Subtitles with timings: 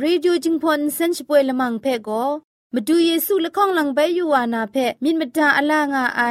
[0.00, 2.24] ရေดิโอจิงพอนเซนช่วยละมังเพ่ก็
[2.74, 6.22] มาดูเยซูละข้องหลังใบยูวานาเพ่มินมดาอลางาไอ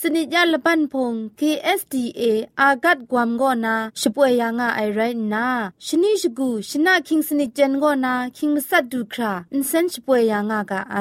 [0.00, 2.22] สนิจยาละปันพง KSDA
[2.60, 5.00] อากัดกวมก็นาช่วยยางาไอไร
[5.32, 5.46] นา
[5.86, 10.96] ชนิชกูชนะคิงสนิจเจนก็นาคิงมัสัดดูคราอินเซนช่วยยางากาไอ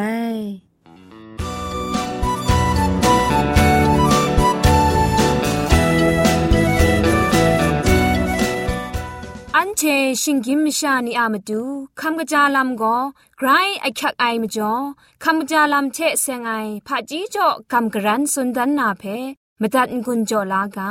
[10.09, 11.63] ชชิงกิมชานีอามาดู
[12.01, 12.97] คำกระจาลำก็
[13.39, 13.49] ไกร
[13.81, 14.73] ไอคักไอมาจ่อ
[15.25, 16.53] คำกระจาลำเชเซงไอ
[16.87, 19.03] ผาจีจ่อคำกระรันสุนดันนาเพ
[19.61, 20.91] มาตัดกุญจ่อลากา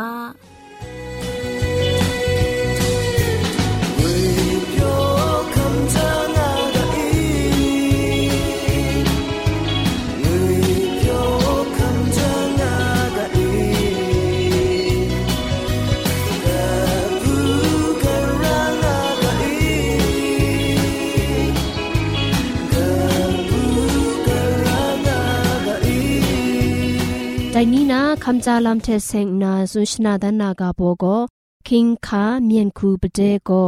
[27.60, 31.20] တိုင်နီနာခမ်ဂျာလမ်တေဆင်နာဇွန်ရှနာဒနာကဘောကို
[31.68, 33.62] king kha mien khu pde ko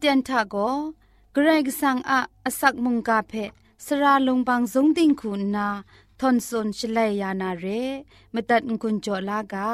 [0.00, 0.56] เตียนทาโก
[1.32, 3.32] เกรกสังอะอสักมุงกาเพ
[3.84, 5.68] สระลงบางสงติงคุณนา
[6.20, 7.66] ทอนซนชลัยยานาเร
[8.34, 9.70] มตัดกุญจลากา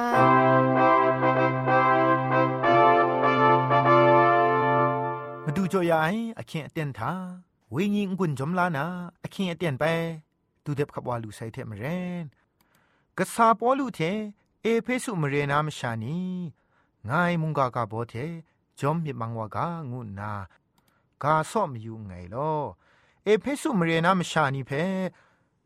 [5.45, 7.13] มาดูจอยายอเคียเตียนทา
[7.73, 8.85] เวญิงกุญจมลานา
[9.23, 9.85] อเคียเตียนไป
[10.65, 11.85] ดูเด็บขับวาลูไซเทมเร
[12.23, 12.25] น
[13.19, 14.01] กษาปอลูเท
[14.63, 16.21] เอเพสุมเรนามชานี
[17.11, 18.15] งายมุงกากาโบเท
[18.81, 20.33] จอมมีมังวากางูนา
[21.23, 22.53] กาซ่อมอยู่ไงลอ
[23.25, 24.73] เอเพสุมเรนามชานีเพ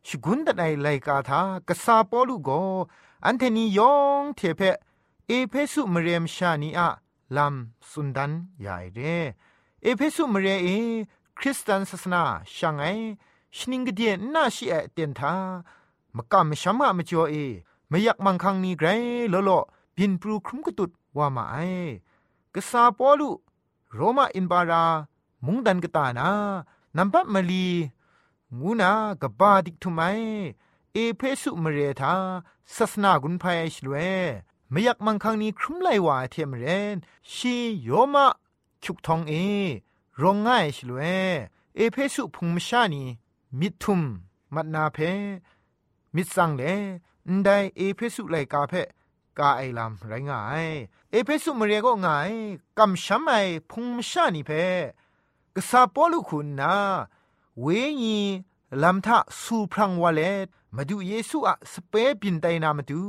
[0.06, 2.50] ชกุนตะไนไลกาทากษาปอลูโก
[3.24, 4.60] อันเทนียองเทเพ
[5.28, 6.88] เอเพสุมเรมชานีอะ
[7.36, 7.54] ลัม
[7.90, 8.32] สุนดัน
[8.64, 8.98] ยายเร
[9.82, 10.68] เอเพสุมเรเอ
[11.38, 12.22] คริสเตันศาสนา
[12.54, 12.86] ช่างไอ
[13.56, 15.34] ชนิงกเดียนน่าชิเอเตียนทา
[16.16, 17.34] มกะมชัมมะมจ่อเอ
[17.88, 18.88] ไม่อยากมังคังนี้ไกร
[19.32, 19.58] ลอลอ
[19.96, 21.56] บินปรูครุมกตุดว่ามาไอ
[22.54, 23.30] กษาปอลุ
[23.94, 24.84] โรมาอินบารา
[25.44, 26.30] มุงดันกตานา
[26.96, 27.68] นัมปัมลี
[28.58, 28.90] งูนา
[29.22, 30.00] กบาดิกทุไม
[30.92, 32.14] เอเพสุมเรธา
[32.74, 33.94] ศาสนากุนพายชลเว
[34.70, 36.96] ไม่อยากมังคังนี้ครุมไลว่าเทมเรน
[37.32, 38.26] ชีโยมา
[38.84, 39.32] ชุกทองเอ
[40.20, 41.00] รองง่ายชลเว
[41.76, 43.04] เอเพสุพุงมชานี
[43.58, 44.00] มิทุม
[44.54, 44.98] มัดนาเพ
[46.14, 46.62] มิสังเล
[47.36, 48.72] นไดเอเพสุไลกาเพ
[49.38, 50.66] กาไอลำไรงาย
[51.10, 52.32] เอเพสุมเรียก็ง่าย
[52.78, 53.32] กำช้ำไอ
[53.70, 54.50] พุงชานีเพ
[55.54, 56.74] กษาปอลุคุณนา
[57.60, 57.66] เว
[58.02, 58.18] ญี
[58.82, 60.20] ลำทะสูพรังวาเล
[60.76, 63.02] มาดูเยซูอะสเปปินไตนามาดู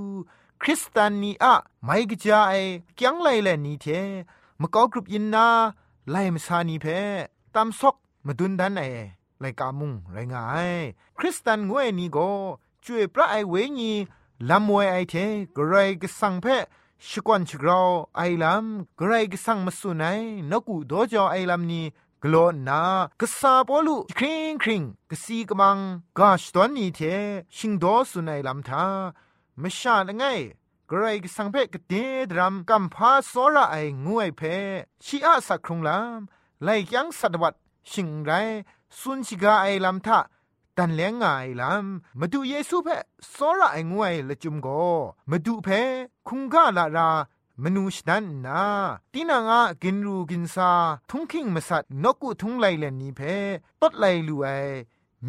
[0.62, 2.54] คริสตานีอะไม่กจาไอ
[3.02, 3.86] ยังไลแลนี่เท
[4.62, 5.48] มกอกรุปยินนา
[6.10, 6.86] ไลมสานีเพ
[7.56, 8.84] ตามซอกมาดุนดันไอ
[9.40, 10.72] ไลกามุงไรงาย
[11.18, 12.30] คริสตันงวยนี่ก็
[12.86, 13.92] ช่วยพระไอเวญี
[14.50, 15.16] ลำมวยไอเท
[15.56, 16.46] กรายกสังเพ
[17.10, 20.22] ชกวนชกราวไอลำกรายกสังมาสุนัย
[20.52, 21.86] นกูโดจอไอลำนี้
[22.24, 22.82] กลอนนา
[23.20, 25.78] กษาปอลุคริงคริงกสีกมัง
[26.20, 27.00] กาชตอนนี้เท
[27.56, 28.86] ชิงโดสุนัยลำทา
[29.62, 30.24] มชาละไง
[30.90, 31.94] กรกสังเพกเด
[32.30, 34.42] ดรัมกัมพาสอระไองวยเพ
[35.06, 37.54] ชีอาสักครุงลำไลยังสัตวัด
[37.92, 38.32] ชิงไร
[39.00, 40.20] สุนชิกาไอลำทะ
[40.78, 41.26] ตันเลงไง
[41.62, 42.88] ลำมาดูเยซูเพ
[43.36, 44.68] สอระไองวยละจุมโก
[45.30, 45.68] มาดูเพ
[46.28, 47.10] คุงกาลารา
[47.64, 48.64] มนูชนันนา
[49.14, 50.72] ตีนางากินรูกินซา
[51.10, 53.22] ทุงคิงมาสัตนกุทุงไลเลนีเพ
[53.82, 54.48] ตดไลลูไอ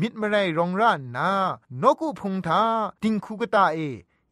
[0.01, 1.31] มิดมาไรรองร้านนา
[1.83, 2.63] นกุพงทา
[3.03, 3.79] ติงคูกตาเอ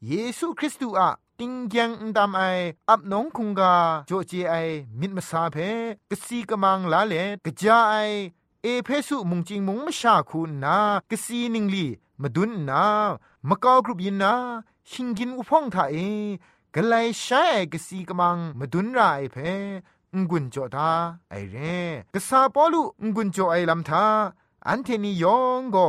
[0.06, 2.42] เยซูคริสต์อะติงยังดำไอ
[2.90, 3.74] อับน้องคุงกา
[4.06, 4.54] โจเจไอ
[5.00, 5.56] มิดมาซาเพ
[6.10, 7.14] กสีกมังลาเล
[7.44, 7.94] กะจาไอ
[8.64, 10.76] เอเพสุมุงจิงมุงมชาคูนา
[11.10, 11.86] กสีนิงลี
[12.22, 12.84] มาดุนนา
[13.48, 14.34] มะกอกรุบยินนา
[14.90, 15.96] ชิงกินอุพ่องทาเอ
[16.74, 19.00] กะไลใช้กสีกมังมาดุนไร
[19.32, 19.36] เพ
[20.16, 20.90] งกุนจอดา
[21.30, 21.56] ไอเร
[22.14, 24.06] กษาปอลุงกุนจอไอลำทา
[24.68, 25.88] อันเทนียองก็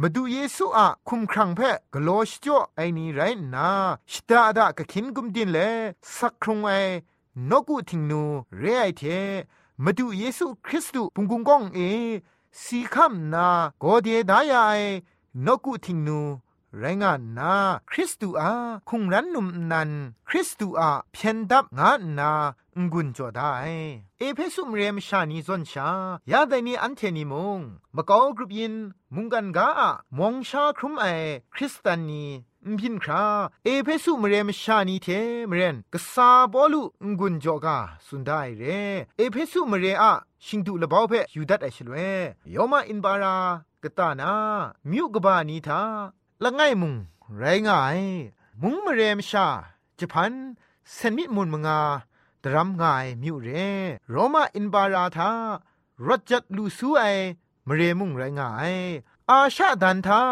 [0.00, 3.20] มาดูเยซูอะคุมครังเพะกโลชจ่อไอนี่ไร
[3.54, 3.68] นา
[4.10, 5.58] ชตาดากะคินกุมดินเล
[6.16, 6.70] สักครุงไอ
[7.50, 8.22] นกุทิงนู
[8.58, 9.02] เรไอเท
[9.84, 11.80] มาดูเยซูคริสต์ปุงกุงกองเอ
[12.62, 13.48] สีคำนา
[13.80, 14.80] โกเดดายาย
[15.46, 16.20] นกุทิงนู
[16.78, 17.54] ไรงานนา
[17.90, 18.52] คริสตูอา
[18.88, 19.90] คุงรันนุมนัน
[20.28, 22.32] คริสตูอาเพียนดับงานนา
[22.92, 23.52] งุนจอได้
[24.18, 25.88] เอเพสุมเรมชานีซอนชา
[26.30, 27.60] ยาไดนีอันเทนิมง
[27.96, 28.74] มะกอกรุปยิน
[29.14, 29.68] มุงกันกา
[30.18, 31.04] มองชาครุมไอ
[31.54, 32.24] คริสตานี
[32.72, 33.24] มพินครา
[33.64, 35.08] เอเพสุมเรมชานีเท
[35.50, 36.82] มเรนกษาบอลุ
[37.18, 38.62] งุนจอกาสุนได้เร
[39.16, 40.12] เอเพสุมเรอะ
[40.44, 41.96] ชิงดูละบาวเพยูดัดไอชลเว
[42.54, 43.36] ยอมาอินบารา
[43.82, 44.32] กตานา
[44.90, 45.82] มิวกบานีทา
[46.42, 46.94] ละไงมุง
[47.38, 48.00] ไรง่าย
[48.62, 49.46] มุงมเรมชา
[49.98, 50.32] จะพัน
[50.92, 51.80] เซนมิมุนมงา
[52.42, 53.48] ดรัมง่ายมิวเร
[54.10, 55.30] โรมาอินบาราทา
[56.06, 57.02] รจัดลูซูไอ
[57.66, 58.74] มเรมุงไรง่าย
[59.30, 60.22] อาชาดันทา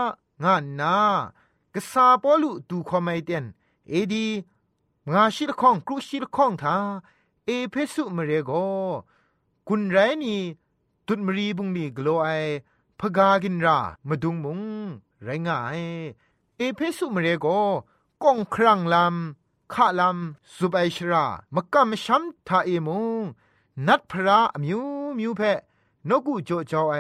[0.45, 0.97] งานนา
[1.75, 3.45] กษาปอลุดูคอมไมเตน
[3.89, 4.27] เอดี
[5.13, 6.77] งาชิลข้องกรุชิลข้องทา
[7.47, 8.51] เอเพสุมเรโก
[9.69, 10.41] กุนไรนี่
[11.07, 12.29] ตุดมรีบุงนี่กลัวไอ
[12.99, 13.79] พกากินรา
[14.09, 14.61] มาดุงมุง
[15.23, 15.81] ไรงาย
[16.57, 17.47] เอเพสุมเรโก
[18.23, 23.23] ก้องครังลำข้าลำสุบไอชรามกำช้ำทาเอมุง
[23.87, 24.83] นัดพระมิว
[25.19, 25.41] มิวเพ
[26.09, 26.95] นกุโจจไอ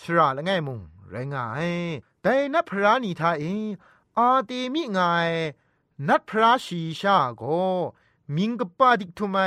[0.00, 1.70] ชราละไงมุงไรงาย
[2.22, 3.44] แต่นัดพระนี่ทาเอ
[4.18, 5.30] อาเตมิงาย
[6.08, 7.42] นัดพระชีชาโก
[8.36, 9.38] มิงกปาดิกทุไม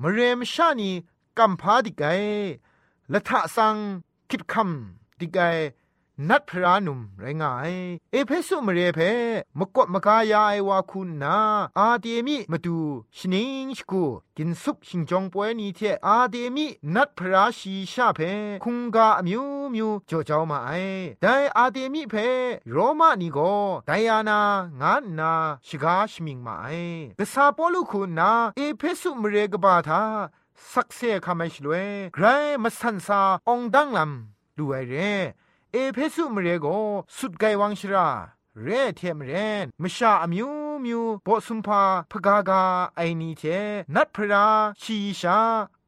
[0.00, 0.90] มเรมชานี
[1.38, 2.04] กัมพาดิกไก
[3.12, 3.76] ละทะสัง
[4.28, 5.38] คิดคำดิกไก
[6.28, 7.72] นัดพระนุมไรงาย
[8.12, 9.00] เอเพสุมเรเพ
[9.58, 11.36] มกดมกายาไอวาคุณนา
[11.78, 12.78] อาเดมิมาดู
[13.16, 14.04] ชนิงชกู
[14.36, 18.20] กินซุปชิงจงป่วยนี้เทอาเดมินัดพระชีชาเพ
[18.64, 20.70] คุงกาอมิวมิวจ่อเจ้ามาไอ
[21.20, 22.14] แต่อาเดมิเพ
[22.70, 23.38] โรมานีโก
[23.86, 24.40] ไดยานา
[24.80, 25.32] งานนา
[25.66, 26.66] ชกาชมิงมาไอ
[27.18, 30.02] กษาปอลุคุณนาเอเพสุมเรกบาทา
[30.72, 32.24] สักเซคาไม่ชลวยไกร
[32.62, 34.94] มาสันซาองดังลำดูไอเร
[35.74, 36.66] เอเพสุมเรโก
[37.16, 38.08] สุดไกวังชรา
[38.62, 39.32] เรเทมเร
[39.64, 40.50] นมชาอมิว
[40.84, 42.62] มิวบอสุมพาพกากา
[42.96, 43.42] ไอนีเท
[43.94, 44.46] นัดพระ
[44.82, 45.40] ชีชา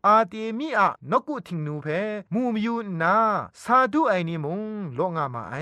[0.06, 1.86] อาเตมีอะนกุทิงนูเพ
[2.32, 3.16] มูมยูนา
[3.62, 4.62] ซาดูไอนิมง
[4.94, 5.56] โลงามาไอ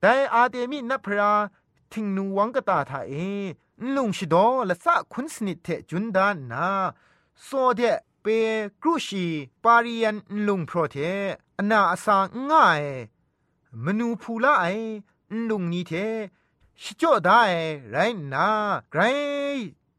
[0.00, 1.32] แต่อาเตมีนับพระ
[1.92, 3.12] ทิงนูวังกตาทาเอ
[3.94, 4.34] ลุงชิโด
[4.68, 6.68] ละสะคุนสนิทเทจุนดานนา
[7.44, 7.80] โซเด
[8.22, 8.26] เป
[8.82, 9.26] กรุชี
[9.64, 10.16] ปาริยัน
[10.46, 10.96] ลุงโปรเท
[11.58, 12.16] อนาอสา
[12.50, 12.82] ง่าย
[13.84, 14.66] มนูพูละไอ
[15.48, 15.92] ลุงนี้เท
[16.82, 17.42] ชิจ่อได้
[17.90, 17.96] ไร
[18.32, 18.48] นา
[18.90, 19.00] ไกร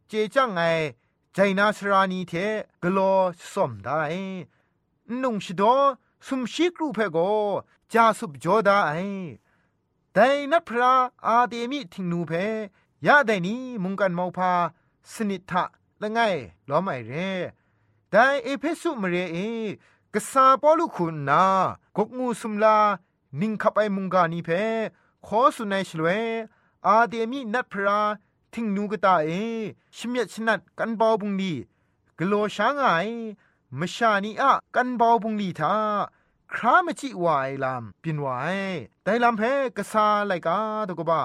[0.08, 0.62] เจจังไอ
[1.34, 2.34] ใจนาสรานีเท
[2.82, 3.00] กโล
[3.54, 4.02] สมได้
[5.22, 5.64] นุงชิโด
[6.26, 7.18] สุมชิกรูเพโก
[7.94, 8.80] จาสุบจอได้
[10.14, 10.94] แต่นัพระ
[11.28, 12.32] อาเดมิทิงนูเพ
[13.06, 14.52] ยาได้นี้มุงกันมอพา
[15.14, 15.64] สนิทะ
[16.02, 16.20] ละไง
[16.70, 17.30] ล้อมไอเร่
[18.10, 19.38] แต่เอเพสุมเรเอ
[20.14, 21.44] กษาปอลุคุณนา
[21.98, 22.78] กกงูสุมลา
[23.40, 24.50] นิ่งขับไอมุงกานีเพ
[25.26, 26.08] ขอสุนัยชลเว
[26.88, 28.00] อาเดมีนัดพระ
[28.54, 29.30] ทิงนูกตาเอ
[29.96, 31.54] ชิมยัดชนัดกันบาบุงดี
[32.20, 32.84] กโลช้างไง
[33.80, 35.74] มชานีอะกันบาบุงดีทา
[36.54, 38.60] ครามจิวายลามปินวาย
[39.04, 39.42] แต่ลำเพ
[39.78, 40.60] กษาไลกา
[40.90, 41.22] ตกบา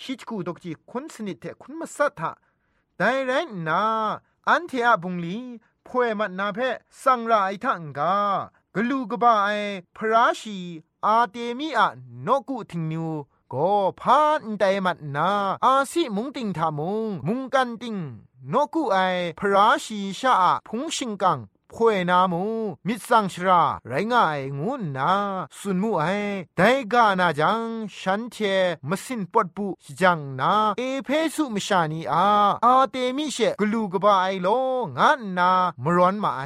[0.00, 2.32] ชิจกูตกจีคุณสนิทเทคุณมาสัทธะ
[2.96, 3.32] แต่ไร
[3.68, 3.82] นา
[4.48, 5.36] อันเทียบุงลี
[5.86, 6.58] พวยมันนาเพ
[7.02, 8.14] สังราไอทังกา
[8.74, 9.50] กลูกบาไอ
[9.96, 10.58] พระชี
[11.06, 11.86] อาเตมีอะ
[12.26, 13.08] นกุทิงนิว
[13.52, 15.30] ก็พานไดมันนา
[15.64, 17.96] อาสิมุงติงทามุงมุงกันติง
[18.52, 18.96] นกุไอ
[19.38, 20.34] พระชีชา
[20.68, 21.38] พุงชิงกัง
[21.72, 22.42] พวยนามู
[22.86, 25.10] มิสังชราไรงายงูนา
[25.58, 26.04] สุนมูไอ
[26.56, 26.60] ได
[26.92, 27.62] กานาจัง
[27.98, 28.36] ฉันเท
[28.88, 29.66] มสินปดปุ
[30.00, 32.26] จังนาเอเพสุมชานีอา
[32.64, 34.48] อาเตมิเชกลูกบาไอโล
[34.98, 35.50] งานนา
[35.84, 36.42] มร้อนมาไอ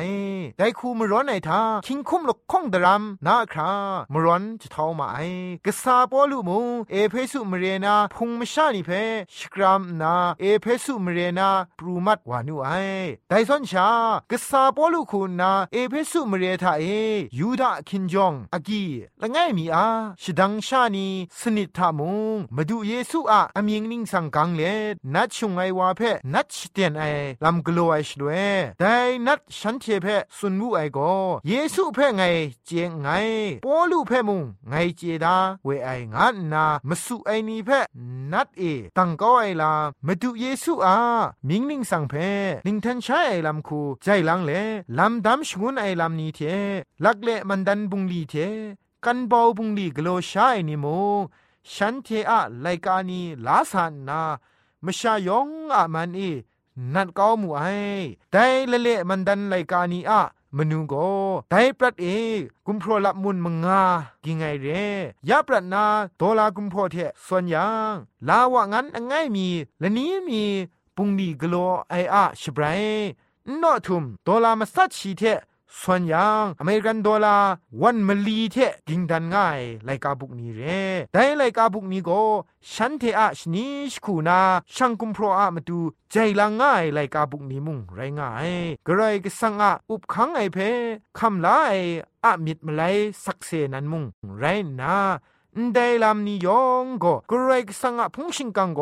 [0.58, 3.72] ไดคูมร้อนไอทาคิงคุมลกคงดรามนาครา
[4.12, 5.18] มร้อนจะเท่ามาไอ
[5.64, 6.58] กษาปอลูมู
[6.90, 8.90] เอเพสุมเรนาพุงมชานีเพ
[9.36, 12.68] ชกรามนาเอเพสุมเรนาปรูมัดวานุไอ
[13.28, 13.88] ไดซอนชา
[14.30, 16.86] กษาปอลูคุณนาเอเพสุมเรทาเอ
[17.38, 18.82] ยูดาคินจองอากี
[19.22, 19.86] ละไงมีอา
[20.22, 21.08] ชดังชานี
[21.40, 24.62] สนิทามุงมาดูเยซูอะอมียงนิ่งสังกังเล
[25.14, 26.00] นัดชงไอวาเพ
[26.34, 27.02] นัดชเตียนไอ
[27.44, 28.30] ลำกลัวไอชดเว
[28.78, 28.94] แต่
[29.26, 30.06] นัดฉันเทเพ
[30.38, 30.98] สุนมูไอโก
[31.48, 32.22] เยซูเพไง
[32.66, 33.08] เจงไง
[33.64, 37.70] ปอลูเพมุงไงเจดาเวไองานนามสุไอนีเพ
[38.32, 38.62] นัดเอ
[38.98, 39.72] ตังก็ไอลา
[40.06, 40.96] มาดูเยซูอะ
[41.48, 42.14] มิงนิ่งสังเพ
[42.66, 44.52] นิงทันใช้ไอลำคูใจลังเล
[44.98, 46.40] ลำดำชงุนไอลำนี้เท
[47.04, 48.34] ลักเลมันดันบุงลีเท
[49.04, 50.86] กันเบาบุงลีกโลชายนิโม
[51.72, 54.22] ฉันเทอะไลกานีลาสานนา
[54.84, 56.20] มชายองอะมันเอ
[56.94, 57.62] นัดก้าวมูไอ
[58.32, 60.22] แต่ละเลมันดันไลกานีอะ
[60.56, 60.94] มนูโก
[61.50, 62.06] ไดปรัดเอ
[62.66, 63.82] กุมพรลับมุนมงา
[64.24, 64.66] กิงไงเร
[65.28, 65.84] ยาปรัดนา
[66.16, 67.94] โตลากุมพรเทส่วนยัง
[68.28, 69.48] ลาวะงั้นง่ายมี
[69.80, 70.42] และนี้มี
[70.96, 71.54] ปุงดีกโล
[71.90, 72.82] ไออะชบราย
[73.62, 75.22] นอทุมโดลามาสัตชีเท
[75.80, 78.56] ส่วนยังอเมริกันดอลลาร์วันมลีเท
[78.88, 80.62] กิงดันง่ายไลกาบุกนี้เร
[81.12, 82.20] แต่ไลกาบุกนี้ก็
[82.72, 84.40] ฉันเทอะชนิชคูนา
[84.74, 85.78] ช่างกุมโปรอะมาดู
[86.10, 88.50] ใจละง่ายไลกาบุกนี้มุงไรง่าย
[88.86, 90.58] กระไรก็สังอะอุบขังไอเพ
[91.18, 91.74] คำลาไอ
[92.24, 92.82] อะมิดมาไล
[93.24, 94.04] สักเซนันมุง
[94.38, 94.44] ไร
[94.80, 94.94] นา
[95.74, 98.80] ได้ลำนิยองก็กรกสังะพงชิงกังโก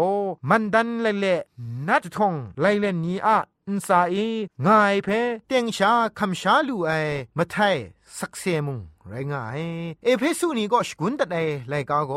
[0.48, 1.40] มันดันเละเละ
[1.88, 4.28] นัดทงไลเลนนี้อะอินซาอี
[4.66, 5.08] ง่ายเพ
[5.46, 6.90] เตียงชาคำชาลูไอ
[7.36, 7.76] มาไทย
[8.18, 8.78] สักเซมุง
[9.08, 9.62] ไรง่าย
[10.04, 11.36] เอเพสุนีก็สกุนตัดไอ
[11.68, 12.12] ไลกาโก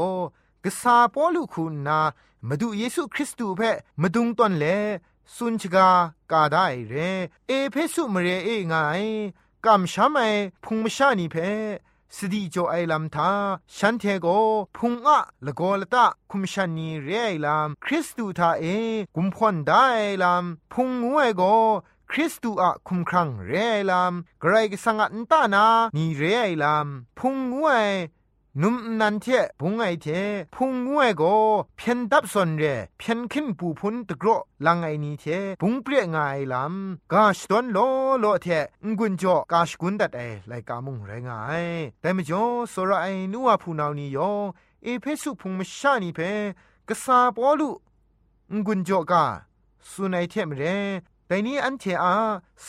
[0.63, 1.99] กษาปอลูคุณนา
[2.47, 3.61] มาดูเยซูคริสต์เพ
[4.01, 4.65] มาดุงตอนเล
[5.35, 5.89] สุนชกา
[6.31, 6.93] กาได้เร
[7.47, 9.03] เอเพสุมเรเองาย
[9.65, 10.21] กำช้ำไอ
[10.63, 11.35] พุงมชานีเพ
[12.17, 13.31] สตีโจไอลัมทา
[13.77, 14.27] ฉันเทโก
[14.77, 18.65] พุงอะละโกละตะคุมชันนีเรไอลัมคริสตูทาเอ
[19.15, 21.41] กุมพอนได้ไอลัมพุงงวยโก
[22.11, 26.87] คริสตูอะคุมครังเรไอลัมไกรกสังอันตานานีเรไอลัม
[27.19, 27.89] พุงงวย
[28.61, 29.25] นุมนันเท
[29.59, 30.07] พุงไอเท
[30.55, 31.23] พุงงวยโก
[31.77, 32.63] เพียนดับสนเร
[32.97, 35.25] เพียนขึ้นปูพุนตะกรอลังไอนี้เท
[35.61, 36.17] พุงเปรียงไง
[36.53, 37.77] ลำกาชตอนโล
[38.19, 38.47] โลเท
[38.85, 41.65] งกุนจ่อกาชกุนดัดไอไลกามุงไรงาย
[42.01, 44.31] แต่มจ่อสระไอนัวผู้นานี้ยอ
[44.83, 46.19] เเอเพสุพุงมชานีเพ
[46.87, 47.69] กษาปอลุ
[48.65, 49.23] งุนจ่อกา
[49.89, 50.63] สุนัยเทมเร
[51.27, 52.13] แต่นี้อันเทอา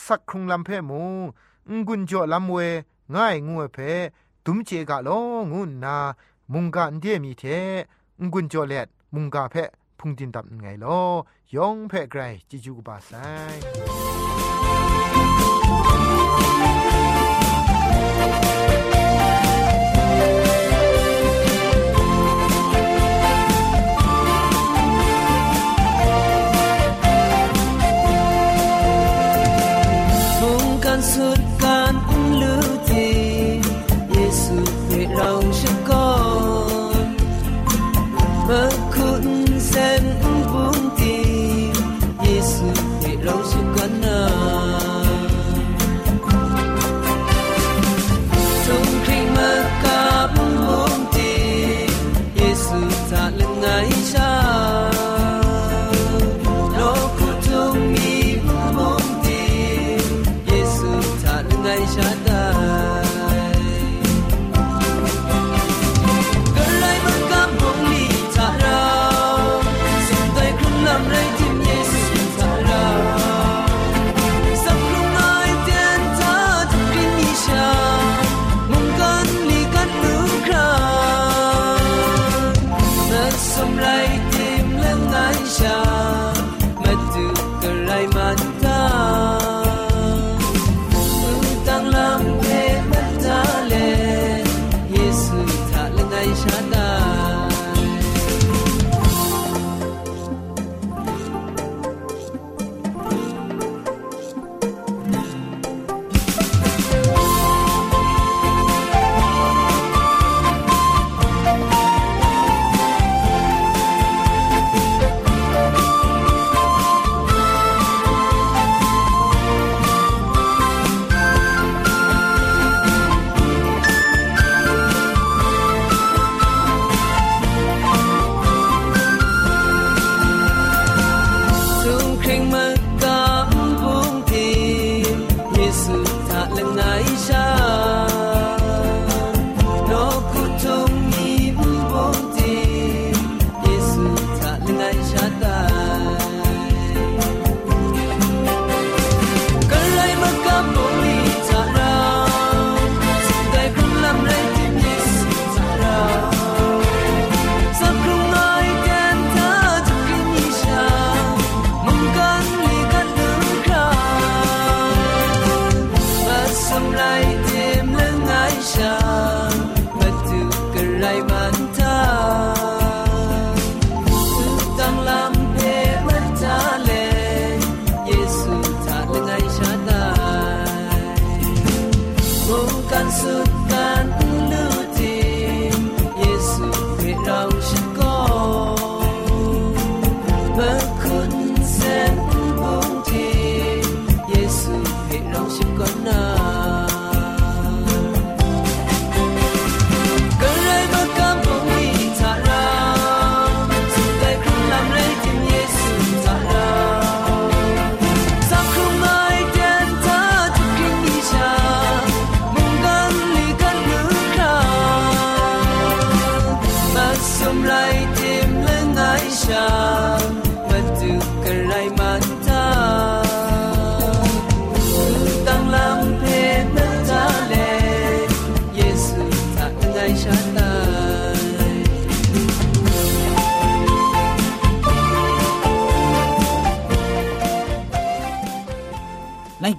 [0.05, 1.01] สักครุงลำเพมู
[1.87, 2.57] งุนจ่อลำเว
[3.15, 3.77] ง่ายงัวเพ
[4.45, 5.09] ดุมเจกะโล
[5.51, 5.97] งุนนา
[6.53, 7.43] มุงกาอันเดียมีเท
[8.31, 9.55] งุนจ่อเล็ดมุงกาเพ
[9.99, 10.99] พุงดินตับไงลอ
[11.55, 13.11] ยองเพไกรจิจูกบาไซ
[39.75, 40.24] คุ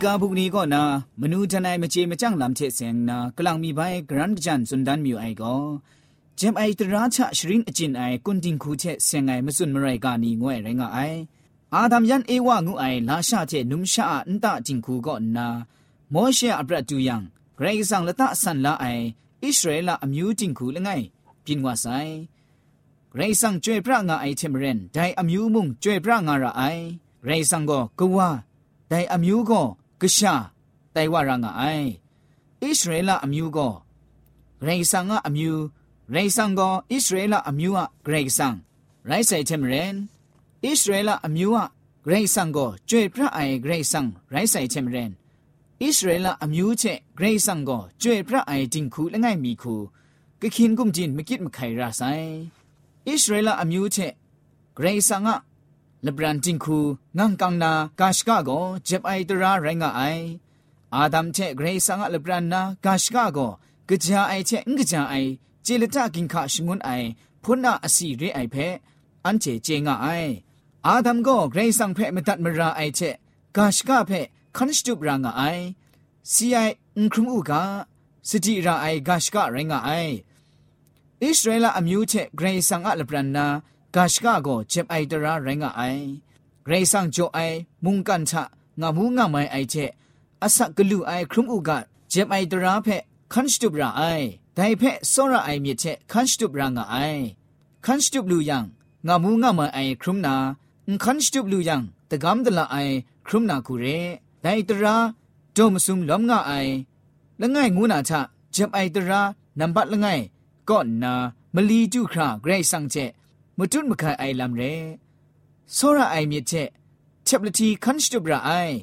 [0.07, 0.83] กาบุกนี้ก็นา
[1.21, 5.55] มนูทนายมเจมจังลำเทเสียงนากลังมีใบกรันจันสุนดันมิวไอก็
[6.37, 10.99] เจมไอตราชะชรินอจินไอกุนดิงคูเทเสียงไอมสุนมไรกานีงวยไรงาไอ
[11.75, 15.47] อาทำยันเอวะงูไอลาชาเทนุมชาอันตะจิงคูก็นา
[16.11, 17.23] โมเชอับระดูยัง
[17.57, 18.87] ไกรสังละตะสันละไอ
[19.45, 20.91] อิสราเอลอมิวจิงคูละไง
[21.45, 21.87] ปินวาไซ
[23.15, 26.63] ไรสังจวยพระงาไอเทมเรนไดอมิวมุงจวยพระงาระไอ
[27.25, 28.29] ไรสังก็กว่า
[28.89, 29.63] ไดอมิวก็
[30.01, 30.35] ကရှာ
[30.95, 31.89] တိုင်ဝရငါအိုင်
[32.61, 33.61] ဣသရေလအမျိုးက
[34.67, 35.65] ရေဆန်ကအမျိုး
[36.15, 38.55] ရေဆန်ကဣသရေလအမျိုးကဂရေဆန်
[39.09, 39.97] ရိုက်ဆိုင်ချင်မရင်ဣ
[40.63, 45.13] သရေလအမျိုးကဂရေဆန်ကိုကျွေပြအိုင်ဂရေဆန်ရိုက်ဆိုင်ချင်မရင်ဣ
[45.79, 49.75] သရေလအမျိုးချက်ဂရေဆန်ကိုကျွေပြအိုင်တင်ခုလငိုင်မီခု
[50.41, 52.29] ကခင်ကုန်ဂျင်မကစ်မခိုင်ရာဆိုင်
[53.07, 54.13] ဣသရေလအမျိုးချက်
[54.77, 55.29] ဂရေဆန်က
[56.07, 56.79] လဘရန်တင်ခု
[57.19, 60.25] ငန်ကန်နာကာရှကာကိုဂျက်အိုင်တရာရိုင်းငါအိုင်
[60.95, 63.51] အာဒမ်ချက်ဂရေးဆာငါလဘရန်နာကာရှကာကို
[64.05, 65.31] ကြာအိုင်ချက်ငကြာအိုင်
[65.67, 67.09] ဂျေလတာကင်ခါရှငွန်းအိုင်
[67.43, 68.67] ဖုနာအစီရဲအိုင်ဖဲ
[69.25, 70.33] အန်ချေချေငါအိုင်
[70.87, 73.15] အာဒမ်ကိုဂရေးဆန်ဖဲမတတ်မရာအိုင်ချက်
[73.57, 74.21] ကာရှကာဖဲ
[74.57, 75.65] ခန်စတူဘရာငါအိုင်
[76.33, 77.53] စီအိုင်အခမှုက
[78.29, 80.13] စတိရာအိုင်ဂါရှကရိုင်းငါအိုင်
[81.21, 83.47] ဣသရေလအမျိုးချက်ဂရေးဆန်ငါလဘရန်နာ
[83.97, 85.83] กาชกาโกเจ็บไอตระแรงไอ
[86.67, 87.39] เรซังโจไอ
[87.85, 88.43] มุงกันชะ
[88.81, 89.75] งามูงามไอไอเจ
[90.43, 91.79] อาศักกลูไอครุมอุกา
[92.11, 92.89] เจ็บไอตระเพ
[93.33, 94.03] คันสตุบราไอ
[94.55, 96.97] ไดเพโซระไอเมีเจคันสตุบรางไอ
[97.87, 98.65] คันสตุบลูยัง
[99.07, 100.35] งามูงามไอครุมนา
[101.05, 102.77] คันสตุบลูยังตะกำดละไอ
[103.27, 103.87] ครุมนาคูเร
[104.43, 104.97] ไดตระ
[105.57, 106.53] ดมซุมลอมงาไอ
[107.41, 108.21] ละง่ายงูนาชะ
[108.53, 109.21] เจ็บไอตระ
[109.59, 110.21] นัมบัดละง่าย
[110.69, 111.13] ก่อนนา
[111.55, 112.97] มลีจุคราเกรซังเจ
[113.59, 114.73] မတွန်းမခိုင်အိုင်လမ်ရဲ
[115.77, 116.69] စောရအိုင်မြစ်ချက်
[117.27, 118.75] ချက်ပလတီခန်စတူဘရာအိုင်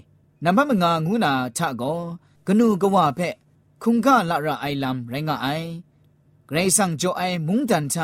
[0.44, 2.02] နမမငါငူနာထကော
[2.48, 3.36] ဂနုကဝဖက်
[3.84, 5.70] ခုန်ကလရအိုင်လမ်ရငါအိုင်
[6.50, 7.98] ဂရိဆန်ဂျိုအိုင်မုန်တန်ချ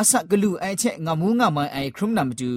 [0.00, 2.50] အစကလူအိုင်ချက်ငမူးငမအိုင်ခရုမနာမတူ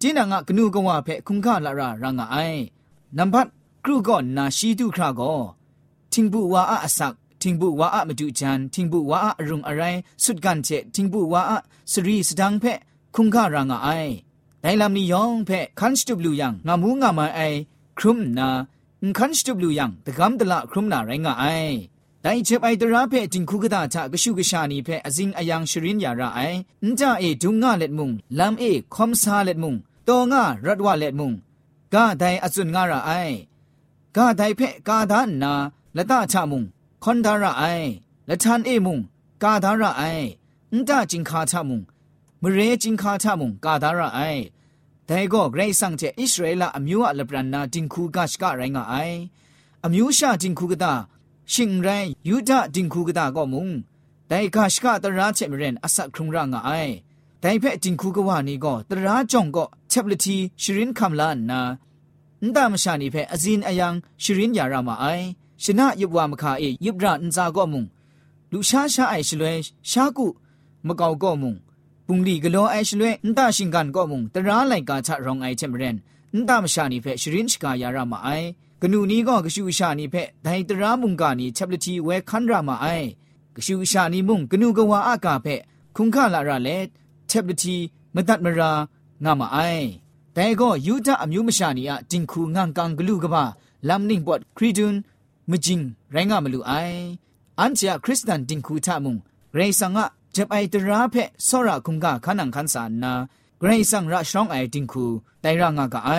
[0.00, 2.60] တင်းနာငါဂနုကဝဖက်ခုန်ကလရရငါအိုင်
[3.18, 3.48] နံပါတ်
[3.84, 5.40] ကရုကောနာရှိတုခရကော
[6.12, 11.54] တင်ဘူးဝါအအစက်တင်ဘူးဝါအမတူချန်တင်ဘူးဝါအရုံအရိုင်းဆွတ်ကန်ချက်တင်ဘူးဝါအ
[11.92, 12.80] စရီစဒန်းဖက်
[13.15, 13.89] คุงการางไอ
[14.61, 15.49] ไดลำนี้ยองเพ
[15.79, 17.39] คันสตุบลูยังงามูงามาไอ
[17.97, 18.47] ครุมนา
[19.17, 21.45] คันสตุบลูยังตะกำตะละครุมนาไรงาไอ
[22.23, 26.39] ไดเจ็บไอตระเพจิงคุกตาทะกชุกชานีเพอซิงอยังชรินยาระไอ
[26.85, 28.63] นจาเอดุงงาเล็ดมุงลำเอ
[28.95, 29.75] คอมซาเล็ดมุง
[30.05, 31.31] โตงารัดวาเล็ดมุง
[31.93, 33.11] กาไดอจุนงาระไอ
[34.17, 35.53] กาไดเพกาดานนา
[35.97, 36.63] ละตาชะมุง
[37.03, 37.63] คอนดาระไอ
[38.29, 38.99] ละทันเอมุง
[39.43, 40.03] กาดาระไอ
[40.71, 41.81] อุนตาจิงคาชะมุง
[42.42, 44.42] မရေဂျင်ခါထမုံကာဒါရအိုင်
[45.08, 49.18] ဒိုင်ကောဂရိတ်ဆန့်တဲ့အစ္စရေလအမျိုးအလပရနာတင်ခုကရှကရိုင်းကအိုင်
[49.84, 50.92] အမျိုးရှာတင်ခုကတာ
[51.52, 53.68] ရှင်ရိုင်းယူဒတင်ခုကတာကောမုံ
[54.30, 56.92] ဒိုင်ကရှကတရာချက်မရင်အဆက်ခုံရငါအိုင်
[57.42, 61.60] ဒိုင်ဖက်တင်ခုကဝနီကောတရာကြောင့်ကောချက်ပလတီရှရင်ခမ်လာနာ
[62.40, 63.88] အန်တမရှာနေဖက်အဇင်အယံ
[64.22, 65.26] ရှရင်ယာရမအိုင်
[65.62, 67.82] ရှနာယဘဝမခအေယိဗရန်ဇာကောမုံ
[68.50, 69.52] လူရှာရှာအိုင်ရှလွဲ
[69.90, 70.26] ရှာကု
[70.86, 71.54] မကောင်ကောမုံ
[72.12, 75.96] ปุงลีกะลอไอชลเวนตาชิงกันก็มุงตราไลกาฉะรองไอเชมเรน
[76.34, 78.28] นตามชานีเพ่ชรินชกายารามาไอ
[78.82, 82.86] กนูนี้ก็กชูชานีเพ่ไดตรามุงกานีฉับลทีเวคันรามาไอ
[83.56, 85.56] กชูชานีมุงกนูกวาอากาเพ่
[85.96, 86.68] คุงคาลาราเล
[87.30, 87.76] ฉับลที
[88.14, 88.72] มตัดมรา
[89.24, 89.58] งามาไอ
[90.34, 93.44] แต่ก็ยูดาอมิวมชานีอะจิงคูงังกังกลูกบา
[93.88, 94.94] ลัมนิงบอดครีดุน
[95.50, 95.80] มจิง
[96.12, 96.72] ไรงามลูไอ
[97.60, 99.16] อันเชียคริสตันจิงคูทามุง
[99.56, 103.14] เรซังอะ จะไปตราเพะสระคุงกะขันังขันสานนา
[103.58, 105.06] ไกรสังระช่องไอติงคู
[105.42, 106.10] ไดร่างากะไอ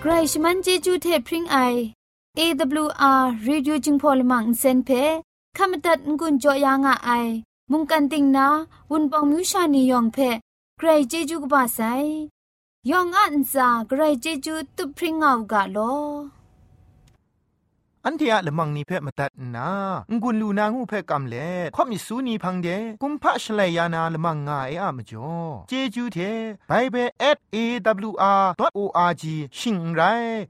[0.00, 1.58] ใครชมันเจจูเทพริงไอ
[2.38, 4.90] AWR Radio จึงพอลมังเซนเพ
[5.56, 7.10] ขามตัดงุนจอยางอไอ
[7.70, 8.46] มุงกันติงนา
[8.90, 10.18] วุนปองมิวชานียองเพ
[10.78, 11.80] ใครเจจูกบาไซ
[12.90, 15.78] ยองอันซาใครเจจูตุพริ้งเอากาโล
[18.06, 19.68] อันที่อะละมังนิเพ่มาตัดนา
[20.22, 22.68] งุนลูนางูเพ่กำเล่ข่อมิสูนีพังเด
[23.02, 25.32] กุมพะชเลยานาละมังงาเออะมจ่อ
[25.68, 26.18] เจจูเท
[26.68, 27.08] ไบเบิล
[27.54, 29.24] @awr.org
[29.58, 30.02] ชิงไร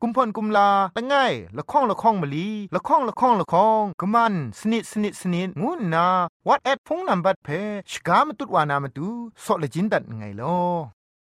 [0.02, 6.06] กุมพ่นกุมลาละง่ายละข้องละข้องมะลีละข้องละข้องละข้องกะมันสนิดสนิดสนิดงูนา
[6.46, 7.48] what at พงนัมบัดเพ
[7.90, 9.08] ชกามตุดวานามตุ
[9.44, 10.93] ซอเลจินดัดไงลอ